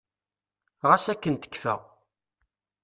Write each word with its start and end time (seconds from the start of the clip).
Ɣas 0.89 1.05
akken 1.13 1.35
tekkfa. 1.35 1.75